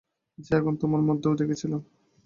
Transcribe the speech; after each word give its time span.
যে 0.37 0.51
আগুন 0.57 0.73
তোমার 0.81 1.01
মধ্যেও 1.01 1.39
দেখেছিলাম। 1.41 1.81